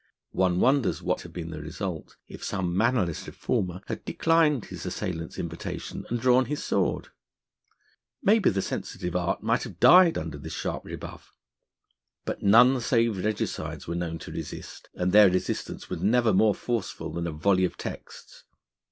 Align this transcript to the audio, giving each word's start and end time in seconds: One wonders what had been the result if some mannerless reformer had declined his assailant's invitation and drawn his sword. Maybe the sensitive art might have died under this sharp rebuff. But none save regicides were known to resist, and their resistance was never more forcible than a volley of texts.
One 0.33 0.59
wonders 0.59 1.03
what 1.03 1.21
had 1.21 1.31
been 1.31 1.51
the 1.51 1.61
result 1.61 2.15
if 2.27 2.43
some 2.43 2.75
mannerless 2.75 3.27
reformer 3.27 3.81
had 3.85 4.03
declined 4.03 4.65
his 4.65 4.83
assailant's 4.83 5.37
invitation 5.37 6.07
and 6.09 6.19
drawn 6.19 6.45
his 6.45 6.63
sword. 6.63 7.09
Maybe 8.23 8.49
the 8.49 8.63
sensitive 8.63 9.15
art 9.15 9.43
might 9.43 9.61
have 9.61 9.79
died 9.79 10.17
under 10.17 10.39
this 10.39 10.53
sharp 10.53 10.85
rebuff. 10.85 11.35
But 12.25 12.41
none 12.41 12.81
save 12.81 13.17
regicides 13.23 13.85
were 13.87 13.93
known 13.93 14.17
to 14.17 14.31
resist, 14.31 14.89
and 14.95 15.11
their 15.11 15.29
resistance 15.29 15.87
was 15.87 16.01
never 16.01 16.33
more 16.33 16.55
forcible 16.55 17.13
than 17.13 17.27
a 17.27 17.31
volley 17.31 17.63
of 17.65 17.77
texts. 17.77 18.45